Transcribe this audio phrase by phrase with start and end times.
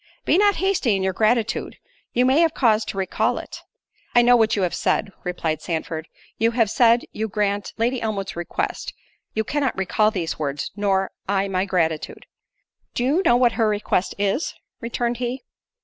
[0.25, 1.77] "Be not hasty in your gratitude;
[2.11, 3.61] you may have cause to recall it."
[4.15, 6.07] "I know what you have said;" replied Sandford,
[6.39, 11.65] "you have said you grant Lady Elmwood's request—you cannot recall these words, nor I my
[11.65, 12.25] gratitude."
[12.95, 15.43] "Do you know what her request is?" returned he.